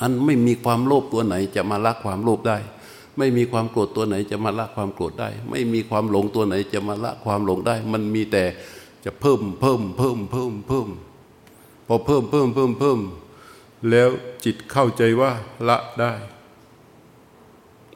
[0.00, 2.58] อันไม่มีความโลภตัวไหนจะมาละความโลภได้
[3.18, 8.44] ไม่มีความโกรธตัวไหนจะมาละความโกรธได้ ไม่มีความหลงตัวไหนจะมาละความหลงได้ มันมีแต่
[9.04, 10.88] จะเพิ่มเพิ่มเพิ่มเพิ่มเพิ่ม
[11.86, 12.98] พอเพิ่มเพิ่มเพิ่มเพิ่ม
[13.90, 14.08] แล้ว
[14.44, 15.30] จิตเข้าใจว่า
[15.68, 16.12] ละได้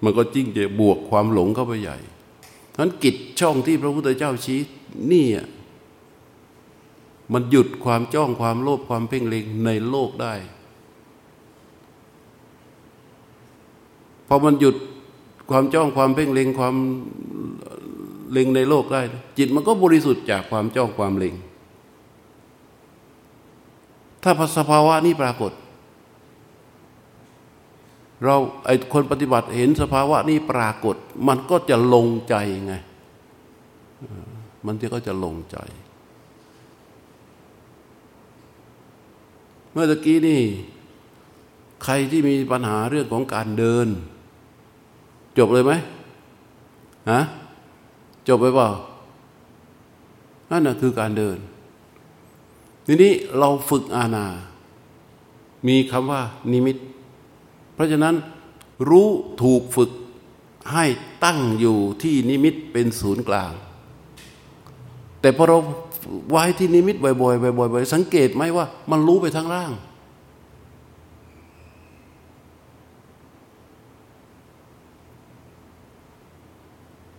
[0.02, 1.98] มันก็จิ้งจะบวกความหลงเข้าไปใหญ่
[2.78, 4.60] นั้นกิจช่องที่พระพุทธเจ้าชี้
[5.12, 5.26] นี่
[7.32, 10.34] มันหยุดความจ้องความโลภความเพ่งเล็งในโลกได้
[14.28, 14.76] พอมันหยุด
[15.50, 16.74] ความจ้องความเพ่งเล็งความ
[18.32, 19.02] เล็งในโลกได้
[19.38, 21.34] จิตมันก็บริสุทธิ์จากความจ้องความเล็ง
[24.22, 25.52] ถ้าสภาวะนี้ปรากฏ
[28.24, 30.96] เราไอคนปฏิบัติเห็นสภาวะนี้ปรากฏ
[31.28, 32.34] มันก็จะลงใจ
[32.66, 32.74] ไง
[34.66, 35.58] มันก็จะลงใจ
[39.72, 40.40] เมื่อตะกี้นี่
[41.84, 43.86] ใครที่มีปัญหาเรื่องของการเดิน
[45.38, 45.72] จบเลยไหม
[47.10, 47.20] ฮะ
[48.28, 48.68] จบไปเปล่า
[50.50, 51.38] นั่นนะคือการเดิน
[52.86, 54.26] ทีนี้เราฝึกอาณา
[55.68, 56.76] มีคำว่านิมิต
[57.78, 58.16] เพราะฉะนั้น
[58.90, 59.08] รู้
[59.42, 59.90] ถูกฝึก
[60.72, 60.84] ให้
[61.24, 63.52] ตั้งอยู่ที่นิมิตเป็นศูนย์กลาง
[65.20, 65.58] แต่พอเรา
[66.30, 69.72] ไว้ที่นิมิตบ่อยๆบ่อยๆสังเกตไหมว่า มันรู้ไปทั้งร่าง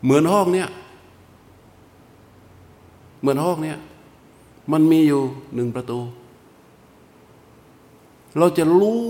[0.03, 0.69] เหมือนห้องเนี้ย
[3.19, 3.77] เหมือนห้องเนี้ย
[4.71, 5.21] มันมีอยู่
[5.55, 5.99] หนึ่งประตู
[8.37, 9.03] เราจะรู้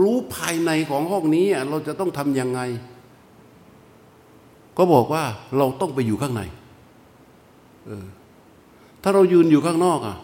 [0.00, 2.60] รู้ภายในของห้องนี้เราจะต้องทำยังไง
[4.76, 5.24] ก็บอกว่า
[5.56, 6.42] เราต้องไปอยู่ข้างใน
[7.88, 8.06] ออ
[9.02, 10.16] ถ้าเรายืนอยู่ข้างนอกอะ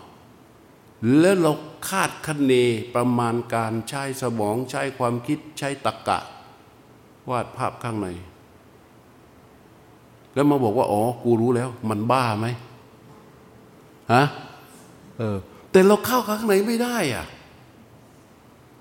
[1.20, 1.52] แล้วเรา
[1.88, 2.52] คาดคะเน
[2.94, 6.18] ประมาณการใช้สมองใช้ความคิดใช้ตรรกกะ
[7.30, 8.08] วาดภาพข้างใน
[10.34, 12.46] แล้วมาบอกว่า อ๋อ กูรู้แล้ว มันบ้าไหม
[14.12, 14.24] ฮะ
[15.18, 15.36] เออ
[15.70, 17.26] แต่เราเข้าข้างในไม่ได้อะ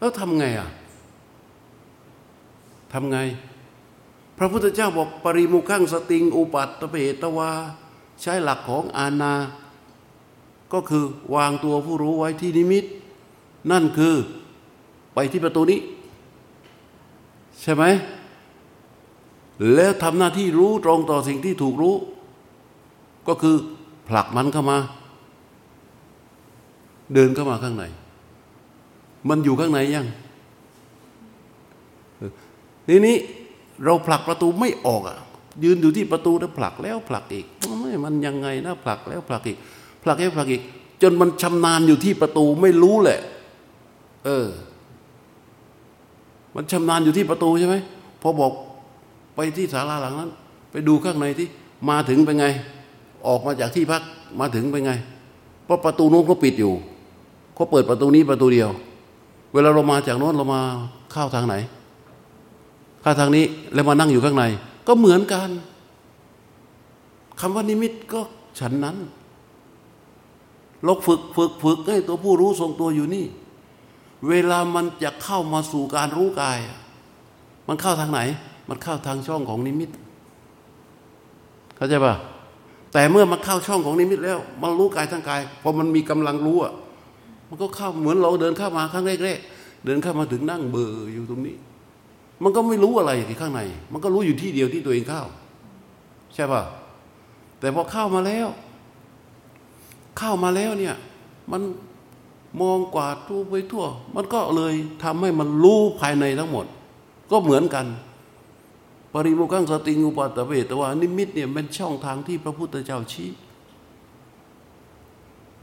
[0.03, 0.69] แล้วทำไงอะ
[2.93, 3.17] ทำไง
[4.37, 7.51] พระพุทธเจ้าบอกปริมุขังสติง อุปัตตเปตวา
[8.21, 9.33] ใช้หลักของอาณา
[10.73, 11.03] ก็คือ
[11.35, 12.85] วางตัวผู้รู้ไว้ที่นิมิต
[13.71, 14.15] นั่นคือ
[15.13, 15.79] ไปที่ประตูนี้
[17.61, 17.83] ใช่ไหม
[19.73, 21.95] แล้วทำหน้าที่รู้ตรงต่อสิ่งที่ถูกรู้
[23.27, 23.55] ก็คือ
[24.07, 24.77] ผลักมันเข้ามา
[27.13, 27.85] เดินเข้ามาข้างใน
[29.29, 30.07] มันอยู่ข้างในยัง
[32.87, 33.15] ทีนี้
[33.83, 35.17] เราผลักประตูไม่ออกอะ
[35.63, 37.45] ยืนอยู่ที่ประตูแล้วผลักแล้วผลักอีก
[37.79, 39.57] ไม่มันยังไงนะผลักแล้วผลักอีก
[40.03, 40.61] ผลักแล้วผลักอีก
[41.01, 43.19] จนมันชำนาญอยู่ที่ประตูไม่รู้แหละ
[44.25, 44.47] เออ
[46.55, 47.75] มันชำนาญอยู่ที่ประตูใช่ไหม
[48.21, 48.51] พอบอก
[49.35, 50.31] ไปที่ศาลาหลังนั้น
[50.71, 51.47] ไปดูข้างในที่
[51.89, 52.45] มาถึงเป็นไง
[53.27, 54.01] ออกมาจากที่พัก
[54.39, 54.91] มาถึงเป็นไง
[55.67, 56.73] ปราะประตูนู้นเขาปิดอยู่
[57.55, 58.69] เขาเปิดประตูนี้ประตูเดียว
[59.53, 60.61] เวลาเรามาจากโน้นเรามา
[61.11, 61.55] เข้าทางไหน
[63.01, 64.43] เข้าทางนี้แล้วมานั่งอยู่ข้างใน
[64.87, 65.49] ก็เหมือนกัน
[67.39, 68.21] คำว่านิมิตก็
[68.59, 68.97] ฉันนั้น
[70.83, 73.25] เราฝึกฝึกฝึกให้ตัวผู้รู้ทรงตัวอยู่นี่
[74.29, 76.59] เวลามันจะเข้ามาสู่การรู้กาย
[77.67, 78.19] มันเข้าทางไหน
[78.69, 79.89] มันเข้าทางช่องของนิมิต
[81.75, 82.13] เข้าใจปะ
[82.93, 86.73] แต่เมื่อมันเข้าช่องของนิมิตแล้ว มันรู้กายทั้งกายพอมันมีกำลังรู้อะ
[87.53, 91.57] มันก็เข้าเหมือนเราเดินเข้ามาครั้งแรกๆเดินเข้ามาถึงนั่งเบอร์อยู่ตรงนี้
[92.43, 93.61] มันก็ไม่รู้อะไรที่ข้างใน
[93.91, 95.23] มันก็รู้อยู่ที่เดียวที่ตัวเองเข้า
[96.33, 96.63] ใช่ป่ะ
[97.59, 98.47] แต่พอเข้ามาแล้ว
[100.17, 100.95] เข้ามาแล้วเนี่ย
[101.51, 101.61] มัน
[102.61, 103.85] มองกวาดทั่วไปทั่ว
[104.15, 106.65] มันก็เลยทำให้มันรู้ภายในทั้งหมด
[107.31, 107.85] ก็เหมือนกัน
[109.13, 113.29] ปริโมกังสติงูปัตตเวตว่านิมิตเนี่ยเป็นช่องทางที่พระพุทธเจ้าชี้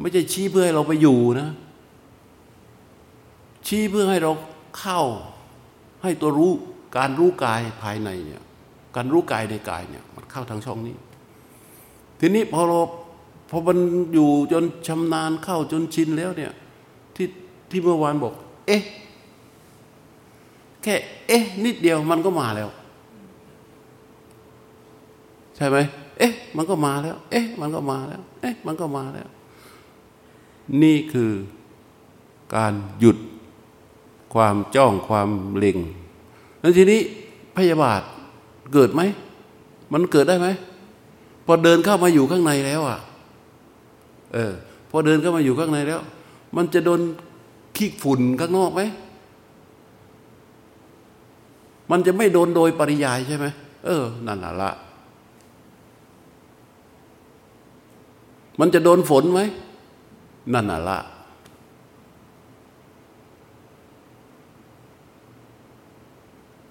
[0.00, 1.48] ไม่ใช่ชี้เพื่อให้เราไปอยู่นะ
[3.66, 4.32] ชี้เพื่อให้เรา
[4.78, 5.00] เข้า
[6.02, 6.52] ให้ตัวรู้
[6.96, 8.42] การรู้กายภายในเนี่ย
[8.96, 10.96] การรู้กายในกายเนี่ยมันเข้าทางช่องนี้
[12.18, 12.80] ทีนี้พอเรา
[13.50, 13.78] พอมัน
[14.14, 16.52] อยู่จนชำนาญเข้าจนชินแล้วเนี่ย
[17.16, 17.26] ที่
[17.70, 18.34] ที่เมื่อวานบอก
[18.66, 18.82] เอ๊ะ
[20.82, 20.94] แค่
[21.28, 22.68] เอ๊ะ นิดเดียวมันก็มาแล้ว
[25.56, 25.76] ใช่ไหม
[26.18, 29.28] เอ๊ะ มันก็มาแล้ว เอ๊ะ มันก็มาแล้ว เอ๊ะ มันก็มาแล้ว
[30.82, 31.32] นี่คือ
[32.54, 33.16] การหยุด
[34.34, 35.78] ความจ้องความเล็ง
[36.60, 37.00] แล้วทีนี้
[37.56, 38.02] พยาบาท
[38.72, 39.02] เกิดไหม
[39.92, 40.48] มันเกิดได้ไหม
[41.46, 42.98] พอเดินเข้ามาอยู่ข้างในแล้วอะ
[44.34, 44.52] เออ
[44.90, 46.00] พอเดินเข้ามาอยู่ข้างในแล้ว
[46.56, 47.00] มันจะโดน
[47.76, 48.82] ขี้ฝุ่นข้างนอกไหม
[51.90, 53.46] มันจะไม่โดนโดยปริยายใช่ไหม
[53.86, 54.72] เออ นั่นแหละ
[58.60, 59.40] มันจะโดนฝนไหม
[60.52, 60.98] นั่นน่ะละ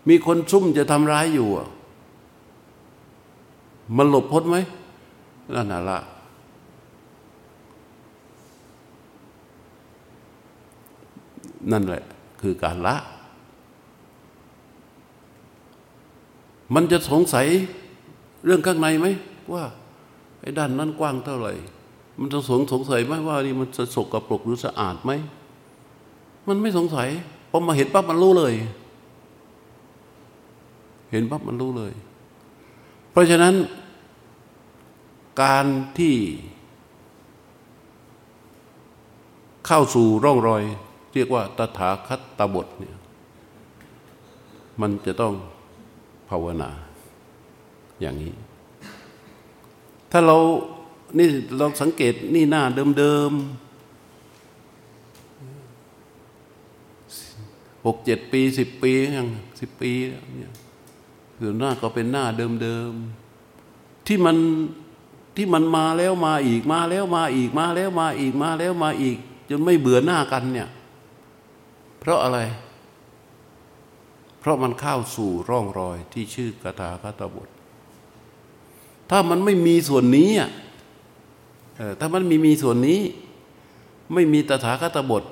[0.08, 1.48] มีคนซุ่มจะทำร้ายอยู่
[3.98, 4.58] มันหลบพ้นไหม
[5.56, 6.00] นั่นน่ะละ
[11.72, 12.04] นั่นแหละ
[12.42, 12.96] คือการละ
[16.74, 17.48] มันจะสงสัย
[18.46, 19.08] เรื่องข้างในไหม
[19.54, 19.64] ว่า
[20.42, 21.54] ไอ้ด้านนั้นกว้างเท่าไหร่
[22.20, 25.12] มันจะสงสงสัยไหมว่านี่มันสกปรกหรือสะอาดไหม
[26.48, 27.10] มันไม่สงสัย
[27.50, 28.54] พอมาเห็นปั๊บมันรู้เลย
[31.12, 31.94] เห็นปั๊บมันรู้เลย
[33.12, 33.56] เพราะฉะนั้น
[35.42, 35.66] การ
[35.98, 36.16] ที่
[39.66, 40.64] เข้าสู่ร่องรอย
[41.14, 42.96] เรียกว่าตถาคตบทเนี่ย
[44.82, 45.34] มันจะต้อง
[46.30, 46.70] ภาวนา
[48.02, 48.34] อย่างนี้
[50.12, 50.38] ถ้าเรา
[51.18, 52.64] นี่เราสังเกตนี่หน้า
[52.98, 53.70] เดิมๆ
[57.86, 59.28] หกเจ็ดปีสิบปียัง
[59.60, 60.54] สิบปีเนี่ย
[61.40, 62.26] คือหน้าก็เป็นหน้า
[62.62, 64.38] เดิมๆที่มัน
[65.36, 69.18] ที่มันมาแล้วมาอีกมาแล้วมาอีกมาแล้วมาอีกมาแล้วมาอีก
[69.50, 70.70] จนไม่เบื่อหน้ากันเนี่ย
[72.00, 72.40] เพราะอะไร
[74.40, 77.50] เพราะมันเข้าสู่ร่องรอยที่ชื่อกถาคตบท
[79.10, 80.50] ถ้ามันไม่มีส่วนนี้อะ
[82.00, 83.00] ถ้ามันมีมีส่วนนี้
[84.14, 85.24] ไม่มีตถาคตบท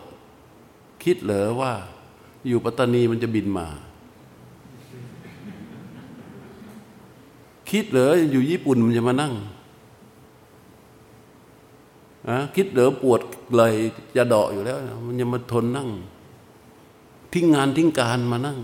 [1.03, 1.73] คิดเหรอว่า
[2.47, 3.67] อยู่ปัตตานีมันจะบินมา
[7.69, 9.33] คิดเหรออยู่ญี่ปุ่นมันจะมานั่ง
[12.29, 13.21] อะคิดเหรอปวด
[13.55, 13.73] เลย
[14.15, 15.89] จะเดาะอยู่แล้ว มันจะมาทนนั่ง
[17.33, 18.59] ทิ้งงานทิ้งการมานั่ง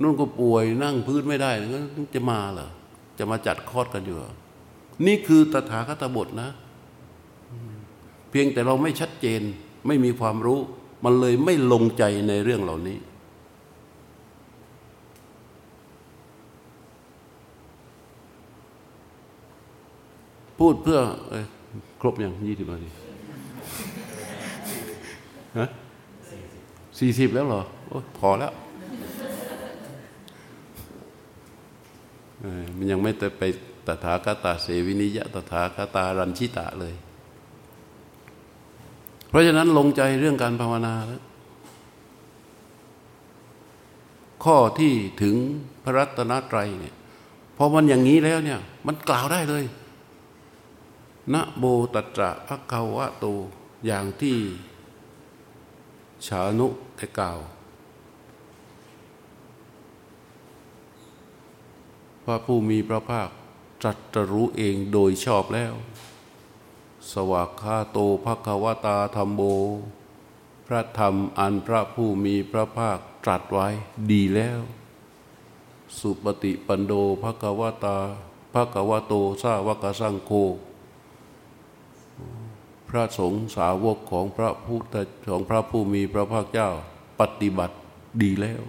[0.00, 1.78] นู่นก็ป่วยนั่งพื้นไม่ได้ก็
[2.14, 2.68] จะมาเหรอ
[3.18, 4.16] จะมาจัดคอดกันอยู่
[5.06, 6.48] นี่คือตถาคตบทนะ
[8.30, 9.42] เพียงแต่เราไม่ชัดเจน
[9.86, 10.60] ไม่มีความรู้
[11.04, 12.98] มันเลยไม่ลงใจในเรื่องเหล่านี้
[20.58, 21.00] พูดเพื่อ
[21.32, 21.34] อ
[22.00, 22.90] ครบยังยี่สิบนาที
[25.58, 25.68] ฮะ
[26.98, 28.52] สี่สิบแล้วเหรอโอ้พอแล้ว
[32.76, 33.42] มันยังไม่ไป
[33.86, 36.94] ตถาคตาเสวินิยะตถาคตารันชิตะเลย
[39.28, 41.22] เพราะฉะนั้นลงใจเรื่องการภาวนาแล้ว
[44.44, 45.34] ข้อที่ถึง
[45.82, 46.94] พระรัตนตรัยเนี่ย
[47.56, 49.64] พอมันอย่างนี้แล้วเนี่ย มันกล่าวได้เลย
[51.32, 53.24] นะโบตัตระภะคะวะโต
[53.86, 54.38] อย่างที่
[56.26, 57.38] ชานุได้กล่าว
[62.24, 63.28] พระผู้มีพระภาค
[63.80, 65.74] ตรัสรู้เองโดยชอบแล้ว
[67.10, 69.42] สวากขาโตภควตาธรรมโบ
[70.66, 73.68] พระธรรมอันพระผู้มีพระภาคตรัสไว้
[74.10, 74.60] ดีแล้ว
[75.98, 77.98] สุปฏิปันโดภควตา
[78.52, 80.32] ภควโตสาวกสังโฆ
[82.96, 84.78] ระสงฆ์สาวกของพระผู้
[85.30, 86.68] ของพระผู้มีพระภาคเจ้า
[87.20, 87.76] ปฏิบัติ
[88.22, 88.62] ดีแล้ว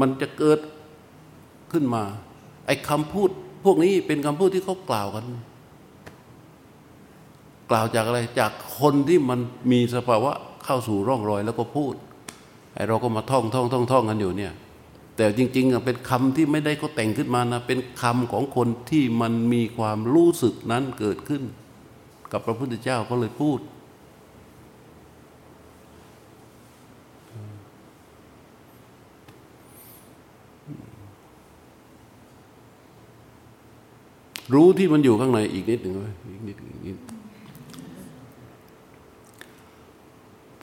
[0.00, 0.58] มันจะเกิด
[1.72, 2.02] ขึ้นมา
[2.66, 3.30] ไอ้คำพูด
[3.64, 5.24] พวกนี้เป็นคำพูดที่เขากล่าวกัน
[7.70, 9.40] กล่าวจากอะไรจากคนที่มัน
[9.72, 10.32] มีสภาวะ
[10.64, 11.94] เข้าสู่ร่องรอยแล้วก็พูด
[12.74, 14.52] ไอ้เราก็มาท่องท่องท่องท่องกันอยู่เนี่ย
[15.16, 21.42] แต่จริงๆเป็นคำที่ไม่ได้เขาแต่งขึ้นมานะเป็นคำของคนที่มันมีความรู้สึกนั้นเกิดขึ้น
[22.34, 23.58] กับพระพุทธเจ้าก็เลยพูด
[34.54, 35.94] รู้ที่มันอยู่ข้างในอีกนิดหนึ่ง
[36.30, 36.96] อีกนิดอีกนิด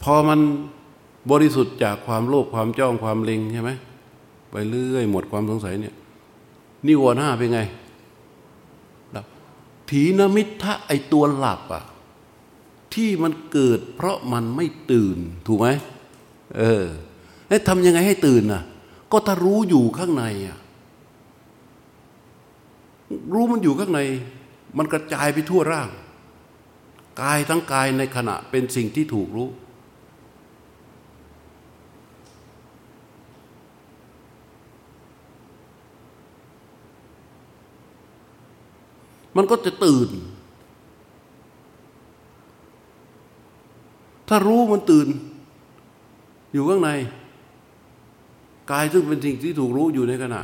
[0.03, 0.39] พอมัน
[1.31, 3.71] บริสุทธิ์จากความโลภความจ้องความเล็งใช่ไหม
[4.51, 5.95] ไปเรื่อยหมดความสงสัยเนี่ย
[6.88, 7.62] นิวรณ์ห้าเป็นไง
[9.91, 11.84] ถีนมิทะไอตัวหลับอะ
[12.93, 15.67] ที่มันเกิดเพราะมันไม่ตื่นถูกไหม
[16.58, 16.86] เออ
[17.47, 18.63] แล้วทำยังไงให้ตื่นอะ
[19.12, 20.58] ก็ถ้ารู้อยู่ข้างในอะ
[23.34, 23.99] รู้มันอยู่ข้างใน
[24.77, 25.89] มันกระจายไปทั่วร่าง
[27.21, 29.49] กายทั้งกายในขณะเป็นสิ่งที่ถูกรู้
[39.35, 40.09] มันก็จะตื่น
[44.27, 45.07] ถ้ารู้มันตื่น
[46.53, 46.89] อยู่ข้างใน
[48.71, 50.41] กายซึ่งเป็นสิ่งที่ถูกรู้อยู่ในขณะ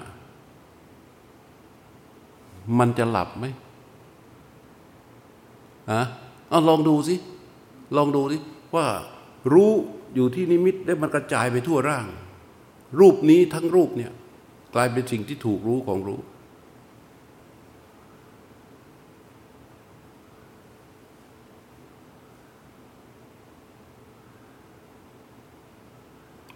[2.79, 3.45] มันจะหลับไหม
[5.91, 6.01] อะ
[6.49, 7.15] เอาลองดูสิ
[7.95, 8.37] ลองดูสิ
[8.75, 8.85] ว่า
[9.53, 9.71] รู้
[10.15, 12.05] อยู่ที่นิมิตได้มันกระจายไปทั่วร่าง
[12.99, 14.11] รูปนี้ทั้งรูปเนี่ย
[14.75, 16.19] กลายเป็นสิ่งที่ถูกรู้ของรู้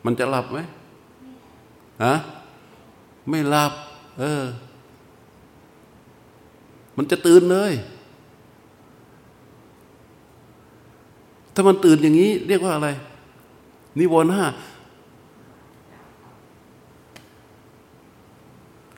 [0.05, 0.59] มันจะหลับไหม
[2.03, 2.13] ฮะ
[3.29, 3.73] ไม่หลับ
[4.19, 4.43] เออ
[6.97, 7.73] มันจะตื่นเลย
[11.53, 12.89] ถ้ามันตื่นอย่างนี้ เรียกว่าอะไร
[13.99, 14.45] นิวรณ์ห้า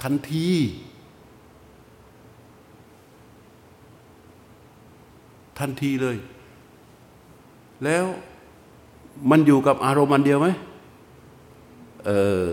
[0.01, 0.47] ทันที
[5.59, 6.17] ทันทีเลย
[7.85, 8.05] แล้ว
[9.29, 10.47] มันอยู่กับอารมณ์มันเดียวไหม
[12.07, 12.11] เอ
[12.45, 12.49] อ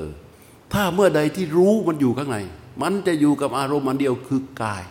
[0.73, 2.39] ถ้าเมื่อใดที่รู้มันอยู่ข้างใน
[2.83, 4.85] มันจะอยู่กับอารมณ์มันเดียวคือกาย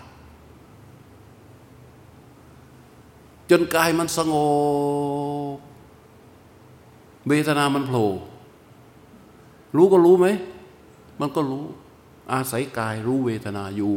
[3.50, 4.34] จนกายมันสง
[5.56, 5.58] บ
[7.28, 8.10] เวทนามันโผล่
[9.76, 10.28] รู้ก็รู้ไหม
[11.20, 11.66] มันก็รู้
[12.34, 13.96] อาศัยกายรู้เวทนาอยู่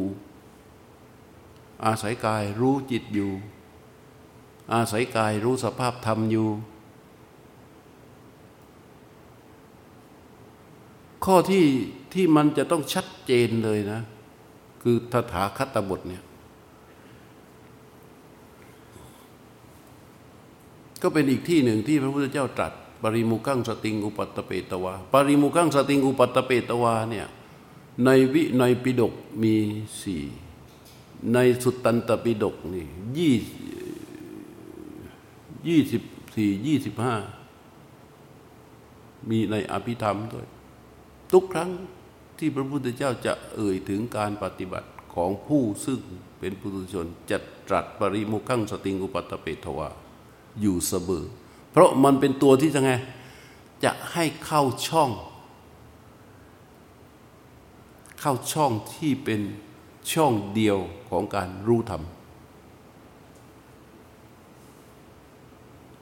[1.85, 3.31] อาศัยกายรู้จิตอยู่
[4.73, 6.49] อาศัยกายรู้สภาพธรรมอยู่
[11.25, 11.65] ข้อที่
[12.15, 14.01] ที่มันจะต้องชัดเจนเลยนะ
[14.83, 16.25] คือทถาคตบทเนี่ย
[21.03, 27.27] ก็เป็นอีกที่หนึ่งที่พระพุทธเจ้าตรัสปริมุขังสติงอุปัตเปตวาปริมุขังสติงอุปัตเปตวาเนี่ย
[28.05, 29.55] ในวิในปิดกมี
[30.01, 30.25] สี่
[31.33, 32.87] ในสุตตันตปิดกนี่
[33.19, 33.35] ยี่
[35.69, 36.03] ยี่สิบ
[36.35, 37.15] สี่ยี่สิบห้า
[39.29, 40.47] มีในอภิธรรมด้วย
[41.33, 41.71] ทุกครั้ง
[42.39, 46.01] ที่พระพุทธเจ้าจะเอ่ยถึงการปฏิบัติของผู้ซึ่ง
[46.39, 49.89] เป็นปุถุชนจะตรัสปริมุขังสติงอุปัตเปตวา
[50.61, 51.25] อยู่เสมอ
[51.71, 52.93] เพราะมันเป็นตัวที่จะไง
[53.85, 55.11] จะให้เข้าช่อง
[58.21, 59.41] เข้าช่องที่เป็น
[60.13, 60.79] ช่องเดียว
[61.11, 62.03] ของการรู้ธรรม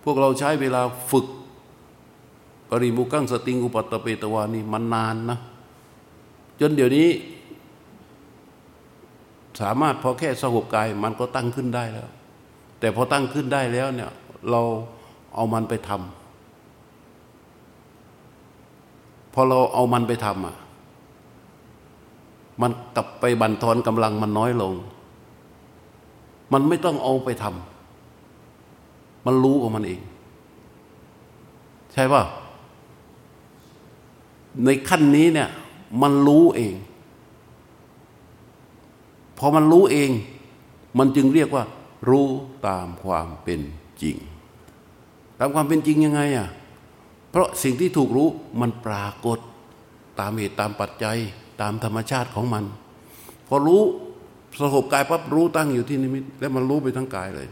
[0.05, 1.27] พวกเราใช้เวลาฝึก
[2.71, 5.39] ปริมุกังสติงอุปัตเปตวานี่มันนานนะ
[6.61, 7.09] จนเดี๋ยวนี้
[9.61, 12.09] สามารถพอแค่สงบกายมันก็ตั้งขึ้นได้แล้ว
[12.81, 14.11] แต่พอตั้งขึ้นได้แล้วเนี่ย
[14.51, 14.61] เรา
[15.35, 20.57] เอามันไปทำพอเราเอามันไปทำอะ
[22.63, 24.73] มันกลับไปบันทอนกำลังมันน้อยลง
[26.53, 30.01] มันไม่ต้องเอาไปทำมันรู้ของมันเอง
[31.93, 32.23] ใช่ป่ะ
[34.65, 35.49] ในขั้นนี้เนี่ย
[36.03, 36.75] มันรู้เอง
[39.39, 40.11] พอมันรู้เอง
[40.99, 41.65] มันจึงเรียกว่า
[42.09, 42.27] รู้
[42.69, 43.61] ตามความเป็น
[44.03, 44.17] จริง
[45.39, 46.49] ตามความเป็นจริงยังไงอะ
[47.31, 48.29] เพราะสิ่งที่ถูกรู้
[48.61, 49.39] มันปรากฏ
[50.21, 51.19] ตามเหตุตามปัจจัย
[51.61, 52.65] ตามธรรมชาติของมัน
[53.49, 53.83] พอรู้
[54.61, 57.49] สงบกายปั๊บรู้ตั้งอยู่ที่นิมิต แล้วมันรู้ไปทั้งกายเลย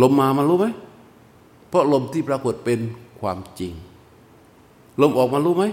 [0.00, 0.66] ลมมามันรู้ไหม
[1.68, 2.80] เพราะลมที่ปรากฏเป็น
[3.20, 3.72] ความจริง
[5.00, 5.64] ลมออกมารู้ไหม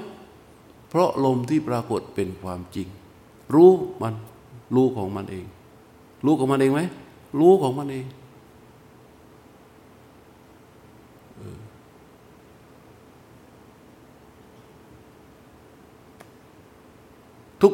[0.89, 2.88] เพราะลมที่ปรากฏเป็นความจริง
[3.53, 3.71] รู้
[4.01, 4.13] มัน
[4.76, 5.45] รู้ของมันเอง
[6.26, 6.82] รู้ของมันเองไหม
[7.39, 8.05] รู้ของมันเอง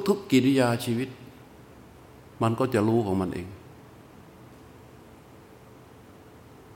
[0.07, 1.09] ทุกๆกิริยาชีวิต
[2.41, 3.47] มันก็จะรู้ของมันเอง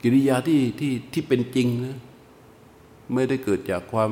[0.01, 1.97] กิริยาที่ที่ที่เป็นจริงนะ
[3.13, 4.11] ไม่ได้เกิดจากความ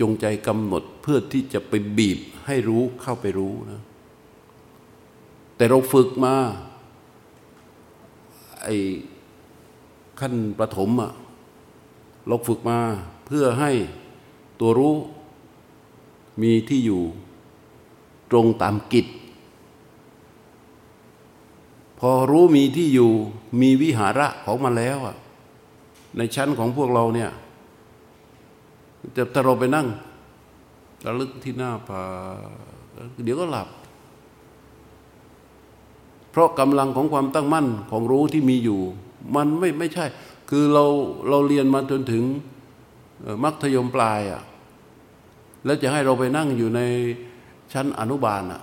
[0.00, 3.82] จงใจกำหนดเพื่อที่จะไปบีบให้รู้เข้าไปรู้นะ
[5.56, 6.34] แต่เราฝึกมา
[8.62, 8.76] ไอ้
[10.20, 11.12] ขั้นประถมอะ
[12.26, 12.78] เราฝึกมา
[13.26, 13.70] เพื่อให้
[14.60, 14.96] ตัวรู้
[16.42, 17.02] มีที่อยู่
[18.30, 19.06] ตรงตามกิจ
[22.00, 23.10] พอรู้มีที่อยู่
[23.60, 25.16] มีวิหาระของมันแล้วอะ
[26.16, 27.30] ในชั้นของพวกเราเนี่ย
[29.16, 29.86] จะถ้าเราไปนั่ง
[31.04, 32.02] ระลึกที่หน้าผา
[33.24, 33.68] เดี๋ยวก็หลับ
[36.30, 38.80] เพราะกำลังของความตั้งมั่นของรู้ที่มีอยู่
[39.36, 40.04] มันไม่ไม่ใช่
[40.50, 40.84] คือเรา
[41.28, 42.24] เราเรียนมาจนถึง
[43.42, 44.42] มัธยมปลายอะ่ะ
[45.64, 46.80] แล้วจะให้เราไปนั่งอยู่ใน
[47.72, 48.62] ชั้นอนุบาลอะ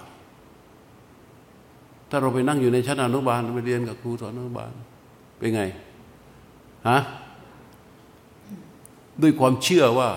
[2.10, 4.72] ถ้าเราไปนั่งอยู่ในชั้นอนุบาลไปเรียนกับครูสอนอนุบาล
[5.38, 5.64] เป็นไง
[6.90, 7.00] ฮะ
[9.22, 10.10] ด้วยความเชื่อว่า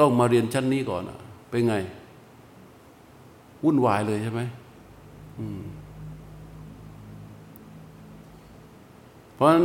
[0.00, 1.18] ต้องมาเรียนชั้นนี้ก่อนอะ
[1.50, 1.74] เป็นไง
[3.64, 4.40] วุ่นวายเลยใช่ไหม
[9.34, 9.64] เพราะฉะนั้น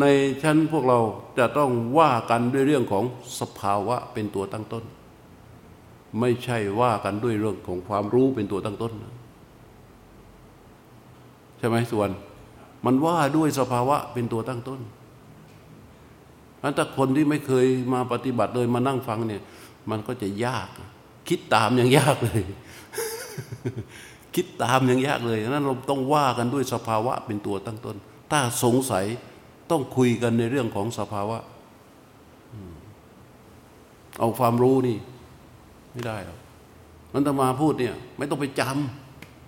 [0.00, 0.04] ใน
[0.42, 0.98] ชั้นพวกเรา
[1.38, 3.04] จะต้องว่ากันด้วยเรื่องของ
[3.40, 4.84] สภาวะเป็นตัวตั้งต้น
[6.20, 8.92] ไม่ใช่ว่ากันด้วยเรื่องของความรู้เป็นตัวตั้งต้น
[11.58, 12.10] ใช่ไหมส่วน
[12.84, 14.80] มันว่าด้วยสภาวะเป็นตัวตั้งต้น
[16.62, 19.42] อันถ้าคนที่ไม่เคยมาปฏิบัติเลยมานั่งฟังเนี่ย
[19.90, 20.68] มันก็จะยาก
[21.28, 22.42] คิดตามยังยากเลย
[24.34, 27.96] คิดตามยังยากเลยนั้นเราต้องว่ากันด้วยสภาวะเป็นตัวตั้งต้น
[28.30, 29.04] ถ้าสงสัย
[29.70, 31.38] ต้องคุยกันในเรื่องของสภาวะ
[34.18, 34.98] เอาความรู้นี่
[35.92, 36.38] ไม่ได้หรอก
[37.12, 38.62] มันตมาพูดเนี่ย ไม่ต้องไปจ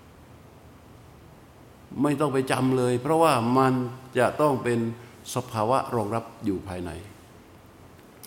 [0.01, 3.73] ำไม่ต้องไปจำเลย เพราะว่ามัน
[4.19, 4.79] จะต้องเป็น
[5.35, 6.91] สภาวะรองรับอยู่ภายใน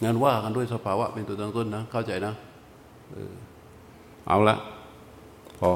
[0.04, 2.34] งานว่ากันด้วยสภาวะเป็นตัวตั้งต้นนะ เข้าใจนะ
[4.28, 4.56] เอาละ
[5.60, 5.72] พอ